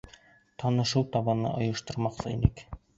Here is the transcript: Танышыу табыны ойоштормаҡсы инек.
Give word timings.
Танышыу 0.63 1.05
табыны 1.19 1.55
ойоштормаҡсы 1.61 2.37
инек. 2.37 2.71